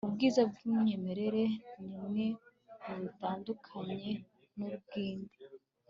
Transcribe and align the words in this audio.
ubwiza 0.07 0.41
bw 0.49 0.57
inyenyeri 0.71 1.43
imwe 1.95 2.25
butandukanye 3.01 4.09
n 4.55 4.59
ubw 4.69 4.91
indi 5.07 5.37